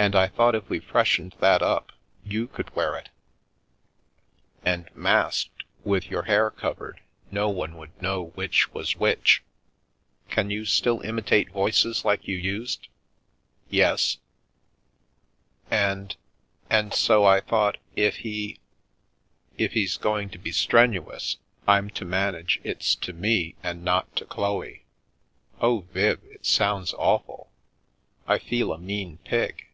[0.00, 1.90] And I thought if we freshened that up
[2.24, 3.08] you could wear it;
[4.64, 7.00] and masked, with your hair covered,
[7.32, 9.42] no one would know which was which.
[10.30, 12.86] Can you still imitate voices like you used?""
[13.70, 14.18] Yes."
[15.68, 16.16] rnn I The Milky Way u And—
[16.70, 18.60] and so, I thought, if he
[19.58, 24.24] ""If he's going to be strenuous, I'm to manage it's to me and not to
[24.26, 24.84] Chloe?"
[25.60, 27.50] *Oh, Viv, it sounds awful!
[28.28, 29.64] I fed a mean pig.